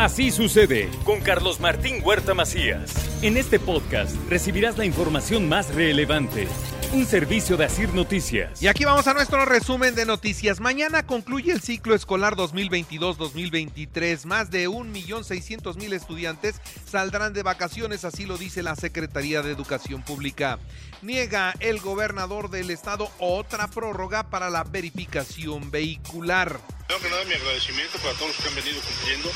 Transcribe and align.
Así 0.00 0.30
sucede 0.30 0.88
con 1.04 1.20
Carlos 1.20 1.60
Martín 1.60 2.00
Huerta 2.02 2.32
Macías. 2.32 2.90
En 3.20 3.36
este 3.36 3.60
podcast 3.60 4.16
recibirás 4.30 4.78
la 4.78 4.86
información 4.86 5.46
más 5.46 5.74
relevante. 5.74 6.48
Un 6.94 7.04
servicio 7.04 7.58
de 7.58 7.66
Asir 7.66 7.92
Noticias. 7.92 8.62
Y 8.62 8.68
aquí 8.68 8.86
vamos 8.86 9.06
a 9.08 9.12
nuestro 9.12 9.44
resumen 9.44 9.94
de 9.94 10.06
noticias. 10.06 10.58
Mañana 10.58 11.04
concluye 11.04 11.52
el 11.52 11.60
ciclo 11.60 11.94
escolar 11.94 12.34
2022-2023. 12.36 14.24
Más 14.24 14.50
de 14.50 14.70
1.600.000 14.70 15.92
estudiantes 15.92 16.62
saldrán 16.86 17.34
de 17.34 17.42
vacaciones, 17.42 18.06
así 18.06 18.24
lo 18.24 18.38
dice 18.38 18.62
la 18.62 18.76
Secretaría 18.76 19.42
de 19.42 19.52
Educación 19.52 20.02
Pública. 20.02 20.58
Niega 21.02 21.52
el 21.60 21.78
gobernador 21.78 22.48
del 22.48 22.70
estado 22.70 23.10
otra 23.18 23.68
prórroga 23.68 24.30
para 24.30 24.48
la 24.48 24.64
verificación 24.64 25.70
vehicular. 25.70 26.58
Tengo 26.90 27.02
que 27.02 27.08
dar 27.08 27.24
mi 27.24 27.34
agradecimiento 27.34 27.98
para 27.98 28.14
todos 28.14 28.34
los 28.34 28.36
que 28.38 28.48
han 28.48 28.54
venido 28.56 28.80
cumpliendo. 28.82 29.28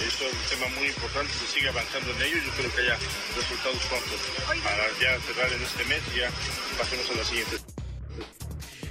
Esto 0.00 0.24
es 0.24 0.32
un 0.32 0.48
tema 0.48 0.66
muy 0.78 0.88
importante, 0.88 1.30
se 1.34 1.46
sigue 1.46 1.68
avanzando 1.68 2.10
en 2.10 2.22
ello. 2.22 2.36
Yo 2.42 2.50
creo 2.52 2.74
que 2.74 2.80
haya 2.80 2.96
resultados 3.36 3.82
pronto 3.84 4.16
para 4.64 4.86
ya 4.98 5.20
cerrar 5.20 5.52
en 5.52 5.60
este 5.60 5.84
mes 5.84 6.00
y 6.14 6.20
ya 6.20 6.30
pasemos 6.78 7.10
a 7.10 7.14
la 7.18 7.24
siguiente. 7.24 7.58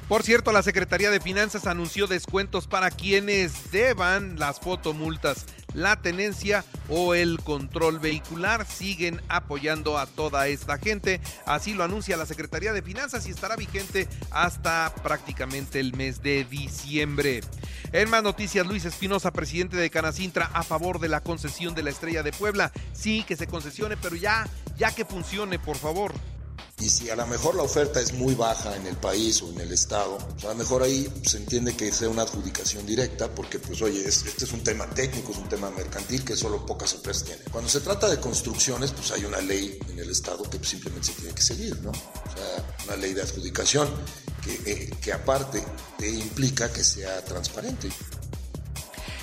Por 0.07 0.21
cierto, 0.21 0.51
la 0.51 0.61
Secretaría 0.61 1.09
de 1.09 1.19
Finanzas 1.19 1.65
anunció 1.65 2.05
descuentos 2.05 2.67
para 2.67 2.91
quienes 2.91 3.71
deban 3.71 4.37
las 4.37 4.59
fotomultas. 4.59 5.47
La 5.73 5.99
tenencia 5.99 6.63
o 6.89 7.15
el 7.15 7.39
control 7.39 7.97
vehicular 7.97 8.67
siguen 8.67 9.19
apoyando 9.29 9.97
a 9.97 10.05
toda 10.05 10.47
esta 10.47 10.77
gente. 10.77 11.21
Así 11.47 11.73
lo 11.73 11.83
anuncia 11.83 12.17
la 12.17 12.27
Secretaría 12.27 12.71
de 12.71 12.83
Finanzas 12.83 13.25
y 13.25 13.31
estará 13.31 13.55
vigente 13.55 14.07
hasta 14.29 14.93
prácticamente 15.01 15.79
el 15.79 15.95
mes 15.95 16.21
de 16.21 16.43
diciembre. 16.43 17.41
En 17.93 18.09
más 18.09 18.23
noticias, 18.23 18.65
Luis 18.65 18.85
Espinosa, 18.85 19.31
presidente 19.31 19.75
de 19.75 19.89
Canacintra, 19.89 20.49
a 20.53 20.63
favor 20.63 20.99
de 20.99 21.09
la 21.09 21.19
concesión 21.19 21.75
de 21.75 21.83
la 21.83 21.89
Estrella 21.89 22.23
de 22.23 22.31
Puebla. 22.31 22.71
Sí, 22.93 23.25
que 23.27 23.35
se 23.35 23.47
concesione, 23.47 23.97
pero 23.97 24.15
ya, 24.15 24.47
ya 24.77 24.95
que 24.95 25.03
funcione, 25.03 25.59
por 25.59 25.75
favor. 25.75 26.13
Y 26.79 26.89
si 26.89 27.09
a 27.09 27.15
lo 27.15 27.27
mejor 27.27 27.55
la 27.55 27.63
oferta 27.63 28.01
es 28.01 28.13
muy 28.13 28.33
baja 28.33 28.75
en 28.75 28.87
el 28.87 28.95
país 28.97 29.41
o 29.43 29.49
en 29.51 29.61
el 29.61 29.71
estado, 29.71 30.17
pues 30.17 30.45
a 30.45 30.49
lo 30.49 30.55
mejor 30.55 30.81
ahí 30.81 31.07
se 31.23 31.37
entiende 31.37 31.75
que 31.75 31.91
sea 31.91 32.09
una 32.09 32.23
adjudicación 32.23 32.85
directa, 32.85 33.29
porque 33.29 33.59
pues 33.59 33.81
oye, 33.81 34.07
es, 34.07 34.25
este 34.25 34.45
es 34.45 34.53
un 34.53 34.63
tema 34.63 34.89
técnico, 34.89 35.31
es 35.31 35.37
un 35.37 35.47
tema 35.47 35.69
mercantil 35.69 36.25
que 36.25 36.35
solo 36.35 36.65
pocas 36.65 36.93
empresas 36.93 37.23
tienen. 37.23 37.45
Cuando 37.51 37.69
se 37.69 37.81
trata 37.81 38.09
de 38.09 38.19
construcciones, 38.19 38.91
pues 38.91 39.11
hay 39.11 39.25
una 39.25 39.41
ley 39.41 39.77
en 39.89 39.99
el 39.99 40.09
estado 40.09 40.43
que 40.49 40.57
simplemente 40.63 41.07
se 41.07 41.13
tiene 41.13 41.35
que 41.35 41.41
seguir, 41.41 41.79
¿no? 41.81 41.91
O 41.91 42.35
sea, 42.35 42.75
una 42.85 42.95
ley 42.95 43.13
de 43.13 43.21
adjudicación 43.21 43.87
que, 44.43 44.53
eh, 44.65 44.89
que 44.99 45.13
aparte 45.13 45.63
te 45.97 46.09
implica 46.09 46.71
que 46.73 46.83
sea 46.83 47.23
transparente. 47.23 47.89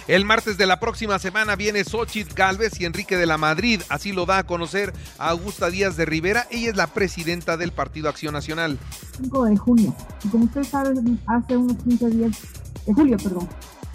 El 0.08 0.24
martes 0.24 0.56
de 0.56 0.66
la 0.66 0.80
próxima 0.80 1.18
semana 1.18 1.54
viene 1.54 1.84
Xochitl 1.84 2.32
Galvez 2.34 2.80
y 2.80 2.86
Enrique 2.86 3.18
de 3.18 3.26
la 3.26 3.36
Madrid. 3.36 3.82
Así 3.90 4.12
lo 4.12 4.24
da 4.24 4.38
a 4.38 4.44
conocer 4.44 4.94
a 5.18 5.28
Augusta 5.28 5.68
Díaz 5.68 5.98
de 5.98 6.06
Rivera. 6.06 6.46
Ella 6.50 6.70
es 6.70 6.76
la 6.76 6.86
presidenta 6.86 7.58
del 7.58 7.72
Partido 7.72 8.08
Acción 8.08 8.32
Nacional. 8.32 8.78
5 9.20 9.44
de 9.44 9.56
junio. 9.58 9.94
Y 10.24 10.28
como 10.28 10.44
ustedes 10.46 10.68
saben, 10.68 11.20
hace 11.26 11.58
unos 11.58 11.76
15 11.84 12.08
días, 12.08 12.38
de 12.86 12.94
julio, 12.94 13.18
perdón. 13.18 13.48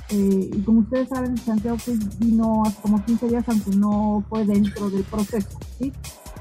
Eh, 0.09 0.51
y 0.53 0.61
como 0.61 0.81
ustedes 0.81 1.09
saben, 1.09 1.35
Santiago 1.35 1.77
vino 2.19 2.61
hace 2.63 2.79
como 2.83 3.03
15 3.03 3.27
días, 3.29 3.43
aunque 3.47 3.71
no 3.71 4.23
fue 4.29 4.45
dentro 4.45 4.91
del 4.91 5.03
proceso, 5.05 5.59
¿sí? 5.79 5.91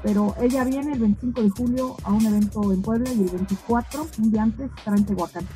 Pero 0.03 0.35
ella 0.39 0.65
viene 0.65 0.93
el 0.93 0.99
25 0.99 1.41
de 1.41 1.49
julio 1.49 1.97
a 2.03 2.11
un 2.11 2.23
evento 2.23 2.71
en 2.71 2.81
Puebla 2.83 3.09
y 3.11 3.21
el 3.21 3.29
24, 3.29 4.07
un 4.19 4.31
día 4.31 4.43
antes, 4.43 4.69
estará 4.77 4.97
en 4.97 5.05
Tehuacán. 5.07 5.47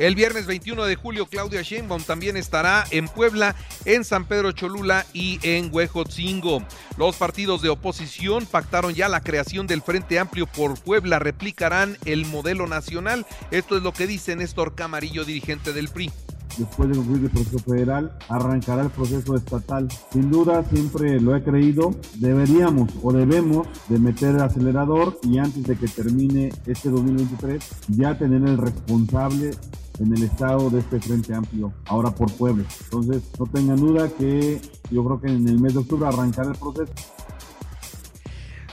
El 0.00 0.14
viernes 0.14 0.46
21 0.46 0.84
de 0.84 0.96
julio, 0.96 1.26
Claudia 1.26 1.60
Sheinbaum 1.60 2.02
también 2.02 2.38
estará 2.38 2.84
en 2.90 3.06
Puebla, 3.06 3.54
en 3.84 4.02
San 4.02 4.24
Pedro 4.24 4.50
Cholula 4.52 5.04
y 5.12 5.38
en 5.42 5.68
Huejotzingo. 5.70 6.64
Los 6.96 7.16
partidos 7.16 7.60
de 7.60 7.68
oposición 7.68 8.46
pactaron 8.46 8.94
ya 8.94 9.10
la 9.10 9.20
creación 9.20 9.66
del 9.66 9.82
Frente 9.82 10.18
Amplio 10.18 10.46
por 10.46 10.80
Puebla, 10.80 11.18
replicarán 11.18 11.98
el 12.06 12.24
modelo 12.24 12.66
nacional. 12.66 13.26
Esto 13.50 13.76
es 13.76 13.82
lo 13.82 13.92
que 13.92 14.06
dice 14.06 14.34
Néstor 14.36 14.74
Camarillo, 14.74 15.26
dirigente 15.26 15.74
del 15.74 15.90
PRI 15.90 16.10
después 16.58 16.88
de 16.88 16.96
concluir 16.96 17.24
el 17.24 17.30
proceso 17.30 17.58
federal, 17.60 18.12
arrancará 18.28 18.82
el 18.82 18.90
proceso 18.90 19.36
estatal. 19.36 19.88
Sin 20.12 20.30
duda, 20.30 20.64
siempre 20.64 21.20
lo 21.20 21.34
he 21.36 21.42
creído, 21.42 21.94
deberíamos 22.16 22.90
o 23.02 23.12
debemos 23.12 23.68
de 23.88 23.98
meter 23.98 24.34
el 24.34 24.42
acelerador 24.42 25.18
y 25.22 25.38
antes 25.38 25.62
de 25.62 25.76
que 25.76 25.86
termine 25.86 26.52
este 26.66 26.90
2023 26.90 27.62
ya 27.88 28.18
tener 28.18 28.42
el 28.48 28.58
responsable 28.58 29.52
en 30.00 30.16
el 30.16 30.24
estado 30.24 30.70
de 30.70 30.80
este 30.80 30.98
Frente 30.98 31.34
Amplio, 31.34 31.72
ahora 31.86 32.10
por 32.10 32.32
Puebla. 32.32 32.64
Entonces, 32.84 33.22
no 33.38 33.46
tengan 33.46 33.76
duda 33.76 34.08
que 34.08 34.60
yo 34.90 35.04
creo 35.04 35.20
que 35.20 35.28
en 35.28 35.46
el 35.46 35.60
mes 35.60 35.74
de 35.74 35.80
octubre 35.80 36.08
arrancará 36.08 36.50
el 36.50 36.56
proceso. 36.56 36.92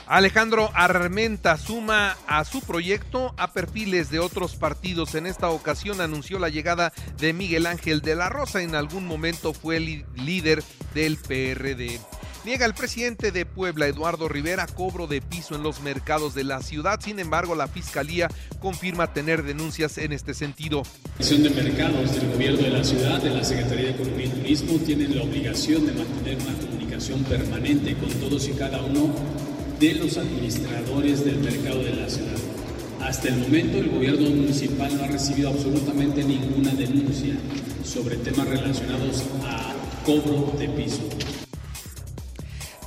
Alejandro 0.06 0.70
Armenta 0.72 1.58
suma 1.58 2.16
a 2.26 2.42
su 2.46 2.62
proyecto 2.62 3.34
a 3.36 3.52
perfiles 3.52 4.10
de 4.10 4.20
otros 4.20 4.56
partidos. 4.56 5.14
En 5.14 5.26
esta 5.26 5.50
ocasión 5.50 6.00
anunció 6.00 6.38
la 6.38 6.48
llegada 6.48 6.94
de 7.18 7.34
Miguel 7.34 7.66
Ángel 7.66 8.00
de 8.00 8.14
la 8.14 8.30
Rosa. 8.30 8.62
En 8.62 8.74
algún 8.74 9.06
momento 9.06 9.52
fue 9.52 9.80
líder 9.80 10.64
del 10.94 11.18
PRD. 11.18 12.00
Niega 12.44 12.66
el 12.66 12.74
presidente 12.74 13.32
de 13.32 13.44
Puebla, 13.44 13.88
Eduardo 13.88 14.28
Rivera, 14.28 14.66
cobro 14.66 15.06
de 15.06 15.20
piso 15.20 15.56
en 15.56 15.62
los 15.62 15.80
mercados 15.80 16.34
de 16.34 16.44
la 16.44 16.62
ciudad. 16.62 17.00
Sin 17.02 17.18
embargo, 17.18 17.54
la 17.54 17.66
fiscalía 17.66 18.28
confirma 18.60 19.12
tener 19.12 19.42
denuncias 19.42 19.98
en 19.98 20.12
este 20.12 20.34
sentido. 20.34 20.82
La 21.18 21.26
Dirección 21.26 21.42
de 21.42 21.50
Mercados 21.50 22.14
del 22.14 22.30
Gobierno 22.32 22.62
de 22.62 22.70
la 22.70 22.84
Ciudad, 22.84 23.20
de 23.20 23.30
la 23.30 23.44
Secretaría 23.44 23.86
de 23.86 23.90
Economía 23.90 24.26
y 24.26 24.30
Turismo, 24.30 24.78
tienen 24.78 25.16
la 25.16 25.24
obligación 25.24 25.84
de 25.84 25.92
mantener 25.92 26.36
una 26.36 26.58
comunicación 26.58 27.24
permanente 27.24 27.94
con 27.96 28.08
todos 28.08 28.48
y 28.48 28.52
cada 28.52 28.82
uno 28.82 29.14
de 29.80 29.94
los 29.94 30.16
administradores 30.16 31.24
del 31.24 31.38
mercado 31.38 31.82
de 31.82 31.94
la 31.94 32.08
ciudad. 32.08 32.38
Hasta 33.00 33.28
el 33.28 33.36
momento 33.36 33.78
el 33.78 33.90
gobierno 33.90 34.30
municipal 34.30 34.96
no 34.96 35.04
ha 35.04 35.08
recibido 35.08 35.50
absolutamente 35.50 36.24
ninguna 36.24 36.72
denuncia 36.72 37.34
sobre 37.84 38.16
temas 38.16 38.48
relacionados 38.48 39.24
a 39.44 39.74
cobro 40.04 40.52
de 40.58 40.68
piso. 40.68 41.00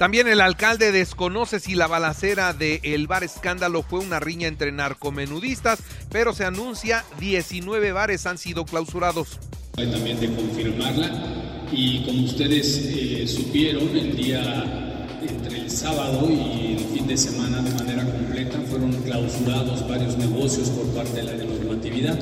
También 0.01 0.27
el 0.27 0.41
alcalde 0.41 0.91
desconoce 0.91 1.59
si 1.59 1.75
la 1.75 1.85
balacera 1.85 2.53
de 2.53 2.79
El 2.81 3.05
Bar 3.05 3.23
Escándalo 3.23 3.83
fue 3.83 3.99
una 3.99 4.19
riña 4.19 4.47
entre 4.47 4.71
narcomenudistas, 4.71 5.77
pero 6.09 6.33
se 6.33 6.43
anuncia 6.43 7.05
19 7.19 7.91
bares 7.91 8.25
han 8.25 8.39
sido 8.39 8.65
clausurados. 8.65 9.37
Hay 9.77 9.91
también 9.91 10.19
de 10.19 10.33
confirmarla 10.33 11.67
y 11.71 12.03
como 12.03 12.23
ustedes 12.23 12.81
eh, 12.83 13.27
supieron, 13.27 13.95
el 13.95 14.15
día 14.15 15.07
entre 15.21 15.59
el 15.59 15.69
sábado 15.69 16.27
y 16.31 16.77
el 16.79 16.83
fin 16.95 17.05
de 17.05 17.15
semana 17.15 17.61
de 17.61 17.69
manera 17.69 18.03
completa 18.03 18.59
fueron 18.71 18.93
clausurados 19.03 19.87
varios 19.87 20.17
negocios 20.17 20.71
por 20.71 20.87
parte 20.95 21.21
de 21.21 21.37
la 21.37 21.45
normatividad. 21.45 22.17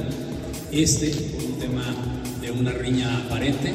Este 0.74 1.12
por 1.12 1.46
un 1.46 1.60
tema 1.60 1.96
de 2.42 2.52
una 2.52 2.74
riña 2.74 3.20
aparente, 3.20 3.74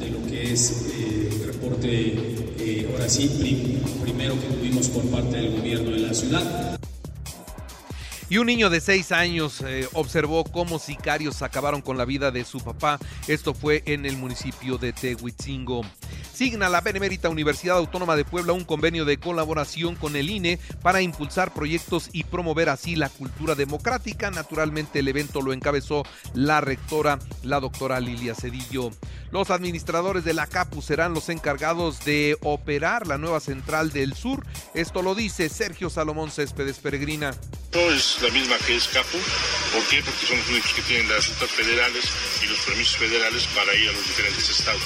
de 0.00 0.08
lo 0.08 0.24
que 0.28 0.50
es 0.50 0.86
eh, 0.98 1.42
reporte 1.44 2.33
ahora 2.94 3.08
sí, 3.08 3.80
primero 4.00 4.40
que 4.40 4.46
tuvimos 4.46 4.88
por 4.88 5.04
parte 5.10 5.36
del 5.36 5.50
gobierno 5.50 5.90
de 5.90 5.98
la 5.98 6.14
ciudad. 6.14 6.80
Y 8.30 8.38
un 8.38 8.46
niño 8.46 8.70
de 8.70 8.80
seis 8.80 9.12
años 9.12 9.62
eh, 9.66 9.86
observó 9.92 10.44
cómo 10.44 10.78
sicarios 10.78 11.42
acabaron 11.42 11.82
con 11.82 11.98
la 11.98 12.04
vida 12.04 12.30
de 12.30 12.44
su 12.44 12.58
papá. 12.60 12.98
Esto 13.28 13.52
fue 13.52 13.82
en 13.86 14.06
el 14.06 14.16
municipio 14.16 14.78
de 14.78 14.92
Tehuitzingo. 14.92 15.82
Signa 16.34 16.68
la 16.68 16.80
Benemérita 16.80 17.28
Universidad 17.28 17.76
Autónoma 17.76 18.16
de 18.16 18.24
Puebla 18.24 18.54
un 18.54 18.64
convenio 18.64 19.04
de 19.04 19.18
colaboración 19.18 19.94
con 19.94 20.16
el 20.16 20.28
INE 20.28 20.58
para 20.82 21.00
impulsar 21.00 21.54
proyectos 21.54 22.10
y 22.12 22.24
promover 22.24 22.70
así 22.70 22.96
la 22.96 23.08
cultura 23.08 23.54
democrática. 23.54 24.32
Naturalmente 24.32 24.98
el 24.98 25.06
evento 25.06 25.42
lo 25.42 25.52
encabezó 25.52 26.02
la 26.34 26.60
rectora, 26.60 27.20
la 27.44 27.60
doctora 27.60 28.00
Lilia 28.00 28.34
Cedillo. 28.34 28.90
Los 29.30 29.50
administradores 29.50 30.24
de 30.24 30.34
la 30.34 30.48
CAPU 30.48 30.82
serán 30.82 31.14
los 31.14 31.28
encargados 31.28 32.04
de 32.04 32.36
operar 32.42 33.06
la 33.06 33.16
nueva 33.16 33.38
central 33.38 33.92
del 33.92 34.14
sur. 34.14 34.44
Esto 34.74 35.02
lo 35.02 35.14
dice 35.14 35.48
Sergio 35.48 35.88
Salomón 35.88 36.32
Céspedes 36.32 36.80
Peregrina. 36.80 37.30
es 37.70 38.18
la 38.20 38.30
misma 38.30 38.56
que 38.66 38.74
es 38.74 38.88
CAPU, 38.88 39.18
¿Por 39.72 39.86
qué? 39.88 40.02
Porque 40.02 40.26
son 40.26 40.38
los 40.38 40.48
únicos 40.48 40.72
que 40.74 40.82
tienen 40.82 41.08
las 41.08 41.28
rutas 41.28 41.50
federales 41.50 42.04
y 42.42 42.46
los 42.46 42.58
permisos 42.58 42.96
federales 42.96 43.46
para 43.54 43.72
ir 43.76 43.88
a 43.88 43.92
los 43.92 44.04
diferentes 44.04 44.50
estados. 44.50 44.82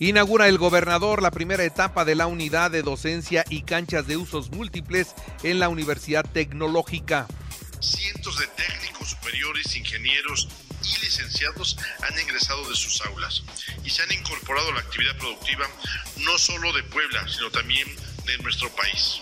Inaugura 0.00 0.46
el 0.46 0.58
gobernador 0.58 1.22
la 1.22 1.32
primera 1.32 1.64
etapa 1.64 2.04
de 2.04 2.14
la 2.14 2.28
unidad 2.28 2.70
de 2.70 2.82
docencia 2.82 3.44
y 3.50 3.62
canchas 3.62 4.06
de 4.06 4.16
usos 4.16 4.50
múltiples 4.52 5.08
en 5.42 5.58
la 5.58 5.68
Universidad 5.68 6.24
Tecnológica. 6.24 7.26
Cientos 7.80 8.38
de 8.38 8.46
técnicos 8.46 9.08
superiores, 9.08 9.74
ingenieros 9.74 10.46
y 10.84 11.04
licenciados 11.04 11.76
han 12.00 12.16
ingresado 12.20 12.68
de 12.68 12.76
sus 12.76 13.00
aulas 13.06 13.42
y 13.84 13.90
se 13.90 14.02
han 14.02 14.12
incorporado 14.12 14.68
a 14.68 14.74
la 14.74 14.80
actividad 14.80 15.16
productiva 15.18 15.66
no 16.18 16.38
solo 16.38 16.72
de 16.74 16.84
Puebla, 16.84 17.26
sino 17.26 17.50
también 17.50 17.88
de 18.24 18.38
nuestro 18.38 18.70
país. 18.76 19.20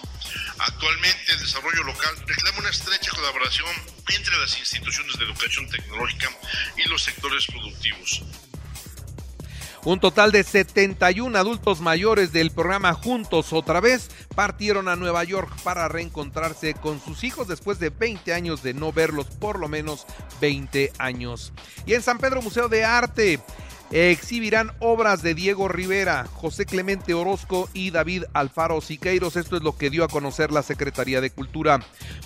Actualmente 0.58 1.32
el 1.32 1.38
desarrollo 1.38 1.84
local 1.84 2.17
reclama 2.26 2.58
una 2.58 2.70
estrecha 2.70 3.12
colaboración 3.12 3.75
entre 4.14 4.38
las 4.38 4.58
instituciones 4.58 5.17
de 5.17 5.25
educación 5.25 5.67
tecnológica 5.70 6.31
y 6.76 6.87
los 6.87 7.02
sectores 7.02 7.46
productivos. 7.46 8.23
Un 9.87 10.00
total 10.00 10.33
de 10.33 10.43
71 10.43 11.38
adultos 11.38 11.81
mayores 11.81 12.33
del 12.33 12.50
programa 12.50 12.93
Juntos 12.93 13.53
otra 13.53 13.79
vez 13.79 14.11
partieron 14.35 14.88
a 14.88 14.97
Nueva 14.97 15.23
York 15.23 15.49
para 15.62 15.87
reencontrarse 15.87 16.75
con 16.75 17.00
sus 17.00 17.23
hijos 17.23 17.47
después 17.47 17.79
de 17.79 17.91
20 17.91 18.35
años 18.35 18.65
de 18.65 18.75
no 18.75 18.93
verlos, 18.93 19.27
por 19.27 19.61
lo 19.61 19.69
menos 19.69 20.05
20 20.41 20.93
años. 20.99 21.53
Y 21.87 21.94
en 21.94 22.03
San 22.03 22.19
Pedro 22.19 22.43
Museo 22.43 22.69
de 22.69 22.85
Arte, 22.85 23.38
exhibirán 23.91 24.73
obras 24.81 25.23
de 25.23 25.35
Diego 25.35 25.69
Rivera, 25.69 26.27
José 26.33 26.67
Clemente 26.67 27.15
Orozco 27.15 27.69
y 27.73 27.91
David 27.91 28.25
Alfaro 28.33 28.81
Siqueiros. 28.81 29.37
Esto 29.37 29.56
es 29.56 29.62
lo 29.62 29.77
que 29.77 29.91
dio 29.91 30.05
a 30.05 30.09
conocer 30.09 30.50
la 30.53 30.62
Secretaría 30.62 31.21
de 31.21 31.31
Cultura. 31.31 31.81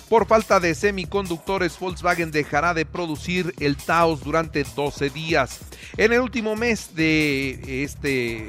Por 0.09 0.25
falta 0.25 0.59
de 0.59 0.75
semiconductores, 0.75 1.77
Volkswagen 1.79 2.31
dejará 2.31 2.73
de 2.73 2.85
producir 2.85 3.53
el 3.59 3.77
Taos 3.77 4.23
durante 4.23 4.63
12 4.75 5.09
días. 5.09 5.59
En 5.97 6.13
el 6.13 6.19
último 6.19 6.55
mes 6.55 6.95
de 6.95 7.83
este 7.83 8.47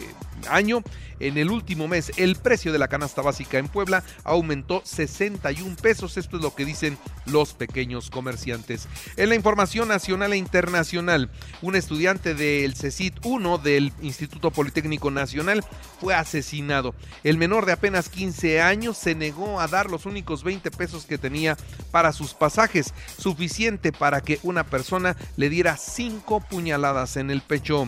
año, 0.48 0.82
en 1.22 1.38
el 1.38 1.50
último 1.50 1.86
mes, 1.86 2.12
el 2.16 2.36
precio 2.36 2.72
de 2.72 2.78
la 2.78 2.88
canasta 2.88 3.22
básica 3.22 3.58
en 3.58 3.68
Puebla 3.68 4.02
aumentó 4.24 4.82
61 4.84 5.76
pesos. 5.76 6.16
Esto 6.16 6.36
es 6.36 6.42
lo 6.42 6.54
que 6.54 6.64
dicen 6.64 6.98
los 7.26 7.54
pequeños 7.54 8.10
comerciantes. 8.10 8.88
En 9.16 9.28
la 9.28 9.36
información 9.36 9.88
nacional 9.88 10.32
e 10.32 10.36
internacional, 10.36 11.30
un 11.60 11.76
estudiante 11.76 12.34
del 12.34 12.74
CECIT 12.74 13.24
1 13.24 13.58
del 13.58 13.92
Instituto 14.02 14.50
Politécnico 14.50 15.10
Nacional 15.12 15.64
fue 16.00 16.14
asesinado. 16.14 16.94
El 17.22 17.38
menor 17.38 17.66
de 17.66 17.72
apenas 17.72 18.08
15 18.08 18.60
años 18.60 18.98
se 18.98 19.14
negó 19.14 19.60
a 19.60 19.68
dar 19.68 19.90
los 19.90 20.06
únicos 20.06 20.42
20 20.42 20.70
pesos 20.72 21.06
que 21.06 21.18
tenía 21.18 21.56
para 21.92 22.12
sus 22.12 22.34
pasajes, 22.34 22.92
suficiente 23.16 23.92
para 23.92 24.20
que 24.22 24.40
una 24.42 24.64
persona 24.64 25.16
le 25.36 25.48
diera 25.48 25.76
cinco 25.76 26.40
puñaladas 26.40 27.16
en 27.16 27.30
el 27.30 27.42
pecho. 27.42 27.86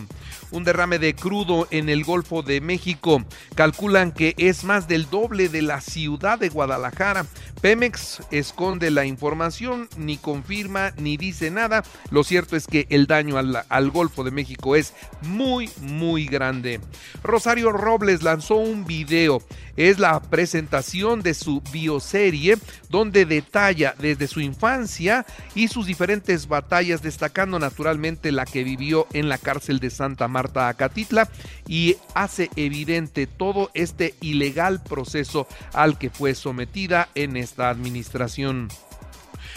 Un 0.50 0.64
derrame 0.64 1.00
de 1.00 1.14
crudo 1.14 1.66
en 1.70 1.88
el 1.88 2.04
Golfo 2.04 2.42
de 2.42 2.60
México 2.60 3.23
calculan 3.54 4.12
que 4.12 4.34
es 4.38 4.64
más 4.64 4.88
del 4.88 5.08
doble 5.10 5.48
de 5.48 5.62
la 5.62 5.80
ciudad 5.80 6.38
de 6.38 6.48
Guadalajara. 6.48 7.26
Pemex 7.60 8.20
esconde 8.30 8.90
la 8.90 9.06
información, 9.06 9.88
ni 9.96 10.18
confirma 10.18 10.92
ni 10.98 11.16
dice 11.16 11.50
nada. 11.50 11.82
Lo 12.10 12.24
cierto 12.24 12.56
es 12.56 12.66
que 12.66 12.86
el 12.90 13.06
daño 13.06 13.38
al, 13.38 13.64
al, 13.68 13.90
Golfo 13.90 14.24
de 14.24 14.30
México 14.30 14.76
es 14.76 14.92
muy, 15.22 15.70
muy 15.80 16.26
grande. 16.26 16.80
Rosario 17.22 17.72
Robles 17.72 18.22
lanzó 18.22 18.56
un 18.56 18.84
video. 18.84 19.42
Es 19.76 19.98
la 19.98 20.20
presentación 20.20 21.22
de 21.22 21.34
su 21.34 21.60
bioserie 21.72 22.58
donde 22.90 23.24
detalla 23.24 23.94
desde 23.98 24.28
su 24.28 24.40
infancia 24.40 25.26
y 25.54 25.68
sus 25.68 25.86
diferentes 25.86 26.46
batallas, 26.46 27.02
destacando 27.02 27.58
naturalmente 27.58 28.30
la 28.30 28.44
que 28.44 28.62
vivió 28.62 29.06
en 29.12 29.28
la 29.28 29.38
cárcel 29.38 29.80
de 29.80 29.90
Santa 29.90 30.28
Marta 30.28 30.68
Acatitla 30.68 31.28
y 31.66 31.96
hace 32.14 32.50
evidente 32.56 33.13
todo 33.26 33.70
este 33.74 34.14
ilegal 34.20 34.82
proceso 34.82 35.46
al 35.72 35.98
que 35.98 36.10
fue 36.10 36.34
sometida 36.34 37.08
en 37.14 37.36
esta 37.36 37.70
administración. 37.70 38.68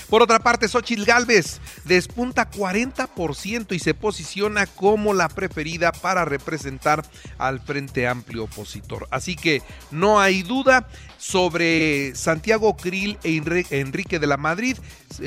Por 0.10 0.22
otra 0.22 0.40
parte, 0.40 0.70
Xochitl 0.70 1.04
Galvez 1.04 1.60
despunta 1.84 2.50
40% 2.50 3.76
y 3.76 3.80
se 3.80 3.94
posiciona 3.94 4.66
como 4.66 5.14
la 5.14 5.28
preferida 5.28 5.92
para 5.92 6.24
representar 6.24 7.06
al 7.38 7.60
Frente 7.60 8.08
Amplio 8.08 8.46
opositor. 8.46 9.08
Así 9.12 9.36
que 9.36 9.62
no 9.92 10.22
hay 10.22 10.44
duda 10.44 10.88
sobre 11.18 12.16
Santiago 12.16 12.78
Krill 12.78 13.18
e 13.24 13.42
Enrique 13.72 14.20
de 14.20 14.28
la 14.28 14.38
Madrid. 14.38 14.78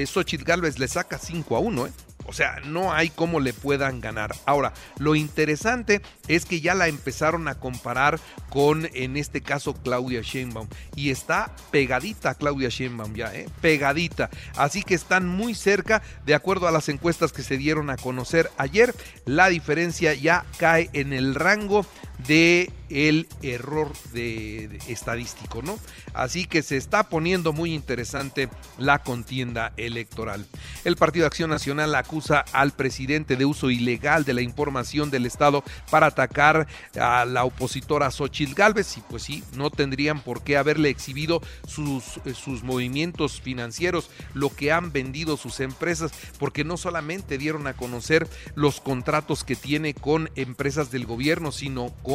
Xochitl 0.07 0.45
Galvez 0.45 0.79
le 0.79 0.89
saca 0.89 1.19
5 1.19 1.57
a 1.57 1.61
1, 1.61 1.87
¿eh? 1.87 1.93
O 2.27 2.33
sea, 2.33 2.61
no 2.65 2.93
hay 2.93 3.11
cómo 3.11 3.41
le 3.41 3.53
puedan 3.53 4.01
ganar. 4.01 4.35
Ahora, 4.47 4.73
lo 4.99 5.15
interesante 5.15 6.03
es 6.29 6.45
que 6.45 6.61
ya 6.61 6.75
la 6.75 6.89
empezaron 6.89 7.49
a 7.49 7.57
comparar 7.57 8.21
con, 8.51 8.89
en 8.95 9.17
este 9.17 9.41
caso, 9.41 9.75
Claudia 9.75 10.21
Sheinbaum. 10.23 10.69
Y 10.95 11.11
está 11.11 11.55
pegadita 11.71 12.35
Claudia 12.35 12.69
Sheinbaum 12.69 13.15
ya, 13.15 13.35
¿eh? 13.35 13.49
Pegadita. 13.61 14.31
Así 14.57 14.83
que 14.83 14.95
están 14.95 15.29
muy 15.29 15.55
cerca, 15.55 16.03
de 16.27 16.35
acuerdo 16.35 16.69
a 16.69 16.73
las 16.73 16.89
encuestas 16.89 17.33
que 17.33 17.43
se 17.43 17.57
dieron 17.57 17.91
a 17.91 17.97
conocer 17.97 18.51
ayer. 18.59 18.95
La 19.25 19.49
diferencia 19.49 20.15
ya 20.15 20.45
cae 20.59 20.91
en 20.93 21.13
el 21.13 21.35
rango 21.35 21.87
de 22.27 22.71
el 22.91 23.29
error 23.43 23.93
de, 24.13 24.79
estadístico, 24.89 25.63
¿no? 25.63 25.79
Así 26.13 26.45
que 26.45 26.63
se 26.63 26.77
está 26.77 27.05
poniendo 27.05 27.53
muy 27.53 27.73
interesante 27.73 28.49
la 28.79 28.99
contienda 28.99 29.73
electoral. 29.77 30.45
El 30.85 30.97
Partido 30.97 31.27
Acción 31.27 31.51
Nacional 31.51 31.95
acusa 31.95 32.45
al 32.53 32.73
presidente 32.73 33.37
de 33.37 33.45
uso 33.45 33.71
ilegal 33.71 34.25
de 34.25 34.35
la 34.35 34.43
información 34.43 35.11
del 35.11 35.27
Estado 35.27 35.63
para 35.91 36.07
atacar 36.07 36.67
a 37.01 37.25
la 37.25 37.45
opositora 37.45 38.11
Xochitl 38.11 38.55
Galvez 38.55 38.97
y 38.97 39.01
pues 39.03 39.23
sí, 39.23 39.45
no 39.55 39.71
tendrían 39.71 40.21
por 40.21 40.43
qué 40.43 40.57
haberle 40.57 40.89
exhibido 40.89 41.41
sus, 41.67 42.21
sus 42.35 42.65
movimientos 42.65 43.41
financieros, 43.41 44.11
lo 44.35 44.51
que 44.51 44.73
han 44.73 44.91
vendido 44.91 45.37
sus 45.37 45.61
empresas, 45.61 46.11
porque 46.39 46.65
no 46.65 46.77
solamente 46.77 47.39
dieron 47.39 47.69
a 47.69 47.75
conocer 47.75 48.29
los 48.57 48.81
contratos 48.81 49.45
que 49.45 49.55
tiene 49.55 49.95
con 49.95 50.29
empresas 50.35 50.91
del 50.91 51.07
gobierno, 51.07 51.53
sino 51.53 51.93
con 52.03 52.10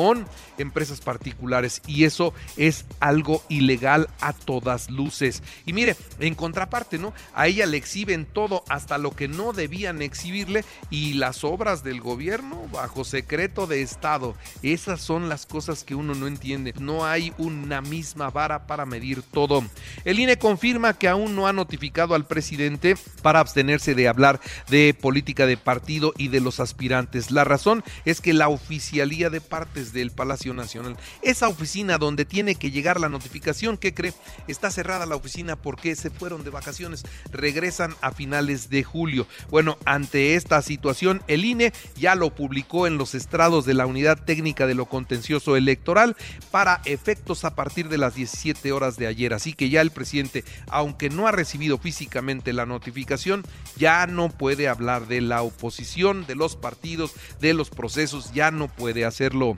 empresas 0.57 1.01
particulares 1.01 1.81
y 1.87 2.03
eso 2.03 2.33
es 2.57 2.85
algo 2.99 3.43
ilegal 3.49 4.09
a 4.21 4.33
todas 4.33 4.89
luces. 4.89 5.41
Y 5.65 5.73
mire, 5.73 5.95
en 6.19 6.35
contraparte, 6.35 6.97
¿no? 6.97 7.13
A 7.33 7.47
ella 7.47 7.65
le 7.65 7.77
exhiben 7.77 8.25
todo 8.25 8.63
hasta 8.69 8.97
lo 8.97 9.11
que 9.11 9.27
no 9.27 9.53
debían 9.53 10.01
exhibirle 10.01 10.65
y 10.89 11.13
las 11.13 11.43
obras 11.43 11.83
del 11.83 12.01
gobierno 12.01 12.67
bajo 12.71 13.03
secreto 13.03 13.67
de 13.67 13.81
Estado. 13.81 14.35
Esas 14.61 15.01
son 15.01 15.29
las 15.29 15.45
cosas 15.45 15.83
que 15.83 15.95
uno 15.95 16.15
no 16.15 16.27
entiende. 16.27 16.73
No 16.79 17.05
hay 17.05 17.33
una 17.37 17.81
misma 17.81 18.29
vara 18.29 18.67
para 18.67 18.85
medir 18.85 19.21
todo. 19.21 19.63
El 20.03 20.19
INE 20.19 20.37
confirma 20.37 20.93
que 20.93 21.07
aún 21.07 21.35
no 21.35 21.47
ha 21.47 21.53
notificado 21.53 22.15
al 22.15 22.25
presidente 22.25 22.97
para 23.21 23.39
abstenerse 23.39 23.95
de 23.95 24.07
hablar 24.07 24.39
de 24.69 24.93
política 24.93 25.45
de 25.45 25.57
partido 25.57 26.13
y 26.17 26.29
de 26.29 26.41
los 26.41 26.59
aspirantes. 26.59 27.31
La 27.31 27.43
razón 27.43 27.83
es 28.05 28.21
que 28.21 28.33
la 28.33 28.49
oficialía 28.49 29.29
de 29.29 29.41
partes 29.41 29.84
del 29.93 30.11
Palacio 30.11 30.53
Nacional, 30.53 30.97
esa 31.21 31.47
oficina 31.47 31.97
donde 31.97 32.25
tiene 32.25 32.55
que 32.55 32.71
llegar 32.71 32.99
la 32.99 33.09
notificación, 33.09 33.77
¿qué 33.77 33.93
cree? 33.93 34.13
Está 34.47 34.71
cerrada 34.71 35.05
la 35.05 35.15
oficina 35.15 35.55
porque 35.55 35.95
se 35.95 36.09
fueron 36.09 36.43
de 36.43 36.49
vacaciones, 36.49 37.03
regresan 37.31 37.95
a 38.01 38.11
finales 38.11 38.69
de 38.69 38.83
julio. 38.83 39.27
Bueno, 39.49 39.77
ante 39.85 40.35
esta 40.35 40.61
situación, 40.61 41.23
el 41.27 41.45
INE 41.45 41.73
ya 41.95 42.15
lo 42.15 42.33
publicó 42.33 42.87
en 42.87 42.97
los 42.97 43.15
estrados 43.15 43.65
de 43.65 43.73
la 43.73 43.85
Unidad 43.85 44.23
Técnica 44.23 44.67
de 44.67 44.75
lo 44.75 44.85
Contencioso 44.85 45.55
Electoral 45.55 46.15
para 46.51 46.81
efectos 46.85 47.45
a 47.45 47.55
partir 47.55 47.89
de 47.89 47.97
las 47.97 48.15
17 48.15 48.71
horas 48.71 48.97
de 48.97 49.07
ayer. 49.07 49.33
Así 49.33 49.53
que 49.53 49.69
ya 49.69 49.81
el 49.81 49.91
presidente, 49.91 50.43
aunque 50.67 51.09
no 51.09 51.27
ha 51.27 51.31
recibido 51.31 51.77
físicamente 51.77 52.53
la 52.53 52.65
notificación, 52.65 53.43
ya 53.77 54.07
no 54.07 54.29
puede 54.29 54.67
hablar 54.67 55.07
de 55.07 55.21
la 55.21 55.41
oposición, 55.41 56.25
de 56.25 56.35
los 56.35 56.55
partidos, 56.55 57.13
de 57.39 57.53
los 57.53 57.69
procesos, 57.69 58.31
ya 58.33 58.51
no 58.51 58.67
puede 58.67 59.05
hacerlo. 59.05 59.57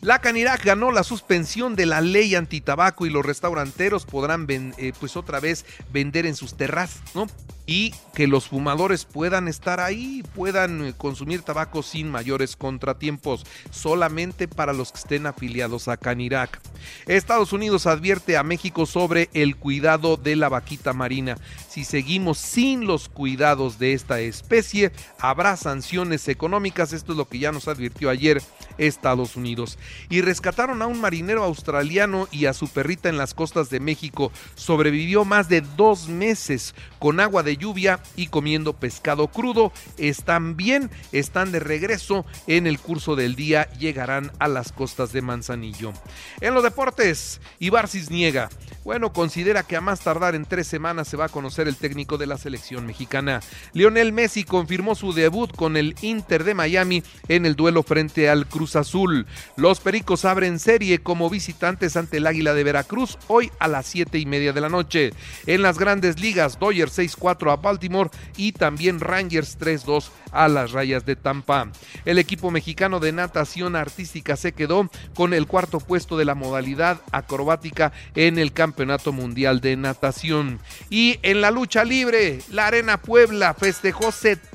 La 0.00 0.20
Canirac 0.20 0.64
ganó 0.64 0.92
la 0.92 1.04
suspensión 1.04 1.76
de 1.76 1.86
la 1.86 2.00
ley 2.00 2.34
antitabaco 2.34 3.06
y 3.06 3.10
los 3.10 3.24
restauranteros 3.24 4.06
podrán 4.06 4.46
eh, 4.50 4.92
pues 4.98 5.16
otra 5.16 5.40
vez 5.40 5.64
vender 5.92 6.26
en 6.26 6.34
sus 6.34 6.56
terrazas, 6.56 7.02
¿no? 7.14 7.26
y 7.70 7.94
que 8.14 8.26
los 8.26 8.48
fumadores 8.48 9.04
puedan 9.04 9.46
estar 9.46 9.78
ahí, 9.78 10.24
puedan 10.34 10.86
eh, 10.86 10.94
consumir 10.96 11.42
tabaco 11.42 11.84
sin 11.84 12.10
mayores 12.10 12.56
contratiempos, 12.56 13.46
solamente 13.70 14.48
para 14.48 14.72
los 14.72 14.90
que 14.90 14.98
estén 14.98 15.26
afiliados 15.26 15.86
a 15.86 15.96
Canirac. 15.96 16.60
Estados 17.06 17.52
Unidos 17.52 17.86
advierte 17.86 18.36
a 18.36 18.42
México 18.42 18.86
sobre 18.86 19.30
el 19.34 19.54
cuidado 19.54 20.16
de 20.16 20.34
la 20.34 20.48
vaquita 20.48 20.92
marina. 20.92 21.36
Si 21.68 21.84
seguimos 21.84 22.38
sin 22.38 22.88
los 22.88 23.08
cuidados 23.08 23.78
de 23.78 23.92
esta 23.92 24.18
especie, 24.18 24.90
habrá 25.20 25.56
sanciones 25.56 26.26
económicas. 26.26 26.92
Esto 26.92 27.12
es 27.12 27.18
lo 27.18 27.28
que 27.28 27.38
ya 27.38 27.52
nos 27.52 27.68
advirtió 27.68 28.10
ayer 28.10 28.42
Estados 28.78 29.36
Unidos. 29.36 29.59
Y 30.08 30.20
rescataron 30.20 30.82
a 30.82 30.86
un 30.86 31.00
marinero 31.00 31.44
australiano 31.44 32.28
y 32.30 32.46
a 32.46 32.52
su 32.52 32.68
perrita 32.68 33.08
en 33.08 33.16
las 33.16 33.34
costas 33.34 33.70
de 33.70 33.80
México. 33.80 34.32
Sobrevivió 34.54 35.24
más 35.24 35.48
de 35.48 35.60
dos 35.60 36.08
meses 36.08 36.74
con 36.98 37.20
agua 37.20 37.42
de 37.42 37.56
lluvia 37.56 38.00
y 38.16 38.28
comiendo 38.28 38.74
pescado 38.74 39.28
crudo. 39.28 39.72
Están 39.98 40.56
bien, 40.56 40.90
están 41.12 41.52
de 41.52 41.60
regreso 41.60 42.24
en 42.46 42.66
el 42.66 42.78
curso 42.78 43.16
del 43.16 43.36
día, 43.36 43.70
llegarán 43.78 44.32
a 44.38 44.48
las 44.48 44.72
costas 44.72 45.12
de 45.12 45.22
Manzanillo. 45.22 45.92
En 46.40 46.54
los 46.54 46.62
deportes, 46.62 47.40
Ibar 47.58 47.88
Cisniega, 47.88 48.48
bueno, 48.84 49.12
considera 49.12 49.62
que 49.62 49.76
a 49.76 49.80
más 49.80 50.00
tardar 50.00 50.34
en 50.34 50.46
tres 50.46 50.66
semanas 50.66 51.06
se 51.08 51.16
va 51.16 51.26
a 51.26 51.28
conocer 51.28 51.68
el 51.68 51.76
técnico 51.76 52.16
de 52.18 52.26
la 52.26 52.38
selección 52.38 52.86
mexicana. 52.86 53.40
Lionel 53.72 54.12
Messi 54.12 54.44
confirmó 54.44 54.94
su 54.94 55.12
debut 55.12 55.54
con 55.54 55.76
el 55.76 55.94
Inter 56.00 56.44
de 56.44 56.54
Miami 56.54 57.02
en 57.28 57.46
el 57.46 57.56
duelo 57.56 57.82
frente 57.82 58.30
al 58.30 58.46
Cruz 58.46 58.76
Azul. 58.76 59.26
Los 59.56 59.80
Pericos 59.80 60.24
abren 60.24 60.58
serie 60.58 61.00
como 61.00 61.28
visitantes 61.28 61.96
ante 61.96 62.18
el 62.18 62.26
Águila 62.26 62.54
de 62.54 62.64
Veracruz 62.64 63.18
hoy 63.26 63.50
a 63.58 63.68
las 63.68 63.86
siete 63.86 64.18
y 64.18 64.26
media 64.26 64.52
de 64.52 64.60
la 64.60 64.68
noche. 64.68 65.12
En 65.46 65.62
las 65.62 65.78
grandes 65.78 66.20
ligas, 66.20 66.58
Dodgers 66.58 66.98
6-4 66.98 67.52
a 67.52 67.56
Baltimore 67.56 68.10
y 68.36 68.52
también 68.52 69.00
Rangers 69.00 69.58
3-2 69.58 70.10
a 70.32 70.48
las 70.48 70.72
rayas 70.72 71.04
de 71.04 71.16
Tampa. 71.16 71.70
El 72.04 72.18
equipo 72.18 72.50
mexicano 72.50 73.00
de 73.00 73.12
natación 73.12 73.76
artística 73.76 74.36
se 74.36 74.52
quedó 74.52 74.88
con 75.14 75.34
el 75.34 75.46
cuarto 75.46 75.80
puesto 75.80 76.16
de 76.16 76.24
la 76.24 76.34
modalidad 76.34 77.00
acrobática 77.12 77.92
en 78.14 78.38
el 78.38 78.52
Campeonato 78.52 79.12
Mundial 79.12 79.60
de 79.60 79.76
Natación. 79.76 80.60
Y 80.88 81.18
en 81.22 81.40
la 81.40 81.50
lucha 81.50 81.84
libre, 81.84 82.38
la 82.50 82.66
Arena 82.66 83.00
Puebla 83.00 83.54
festejó 83.54 84.12
70 84.12 84.49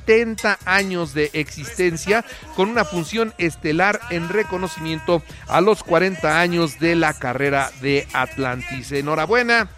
años 0.66 1.14
de 1.14 1.32
existencia 1.34 2.24
con 2.56 2.70
una 2.70 2.86
función 2.86 3.34
estelar 3.38 4.00
en 4.10 4.30
reconocimiento 4.30 5.22
a 5.48 5.62
los 5.62 5.84
40 5.84 6.40
años 6.40 6.80
de 6.80 6.96
la 6.96 7.14
carrera 7.14 7.72
de 7.82 8.08
Atlantis. 8.14 8.92
Enhorabuena 8.92 9.70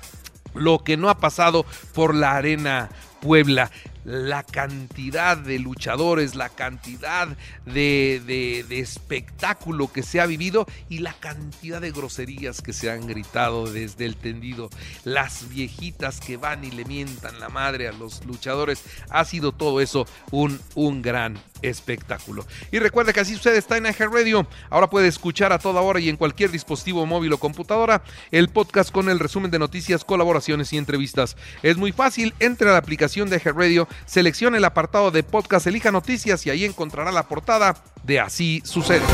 lo 0.53 0.83
que 0.83 0.97
no 0.97 1.09
ha 1.09 1.19
pasado 1.19 1.65
por 1.93 2.13
la 2.13 2.35
Arena 2.35 2.89
Puebla 3.21 3.71
la 4.07 4.41
cantidad 4.41 5.35
de 5.35 5.59
luchadores, 5.59 6.33
la 6.33 6.47
cantidad 6.47 7.27
de, 7.65 8.21
de, 8.25 8.79
espectáculo 8.79 9.91
que 9.91 10.01
se 10.01 10.21
ha 10.21 10.25
vivido 10.25 10.65
y 10.87 10.99
la 10.99 11.11
cantidad 11.11 11.81
de 11.81 11.91
groserías 11.91 12.61
que 12.61 12.71
se 12.71 12.89
han 12.89 13.05
gritado 13.05 13.69
desde 13.69 14.05
el 14.05 14.15
tendido. 14.15 14.69
Las 15.03 15.49
viejitas 15.49 16.21
que 16.21 16.37
van 16.37 16.63
y 16.63 16.71
le 16.71 16.85
mientan 16.85 17.41
la 17.41 17.49
madre 17.49 17.89
a 17.89 17.91
los 17.91 18.23
luchadores. 18.25 18.81
Ha 19.09 19.25
sido 19.25 19.51
todo 19.51 19.81
eso 19.81 20.05
un, 20.31 20.57
un 20.75 21.01
gran 21.01 21.37
espectáculo. 21.61 22.45
Y 22.71 22.79
recuerda 22.79 23.13
que 23.13 23.19
así 23.19 23.35
sucede 23.35 23.57
está 23.57 23.77
en 23.77 23.85
Aja 23.85 24.05
Radio. 24.05 24.47
Ahora 24.69 24.89
puede 24.89 25.07
escuchar 25.07 25.53
a 25.53 25.59
toda 25.59 25.81
hora 25.81 25.99
y 25.99 26.09
en 26.09 26.17
cualquier 26.17 26.51
dispositivo 26.51 27.05
móvil 27.05 27.33
o 27.33 27.37
computadora 27.37 28.03
el 28.31 28.49
podcast 28.49 28.91
con 28.91 29.09
el 29.09 29.19
resumen 29.19 29.51
de 29.51 29.59
noticias, 29.59 30.03
colaboraciones 30.03 30.73
y 30.73 30.77
entrevistas. 30.77 31.37
Es 31.63 31.77
muy 31.77 31.91
fácil, 31.91 32.33
entre 32.39 32.69
a 32.69 32.73
la 32.73 32.77
aplicación 32.77 33.29
de 33.29 33.37
Aja 33.37 33.51
Radio 33.51 33.87
seleccione 34.05 34.57
el 34.57 34.65
apartado 34.65 35.11
de 35.11 35.23
podcast, 35.23 35.67
elija 35.67 35.91
noticias 35.91 36.45
y 36.45 36.49
ahí 36.49 36.65
encontrará 36.65 37.11
la 37.11 37.27
portada 37.27 37.75
de 38.03 38.19
Así 38.19 38.61
sucede. 38.63 39.05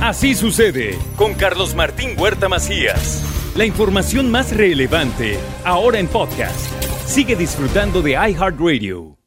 Así 0.00 0.34
sucede 0.34 0.98
con 1.16 1.34
Carlos 1.34 1.74
Martín 1.74 2.18
Huerta 2.18 2.48
Macías. 2.48 3.22
La 3.54 3.64
información 3.64 4.30
más 4.30 4.54
relevante 4.54 5.38
ahora 5.64 5.98
en 5.98 6.08
podcast. 6.08 6.72
Sigue 7.06 7.36
disfrutando 7.36 8.02
de 8.02 8.12
iHeartRadio. 8.12 9.21